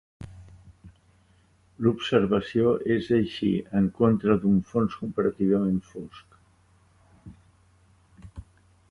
L'observació 1.87 2.71
es 2.95 3.09
així, 3.17 3.49
en 3.79 3.89
contra 3.99 4.37
d'un 4.45 4.57
fons 4.71 4.95
comparativament 5.01 5.77
fosc. 5.91 6.41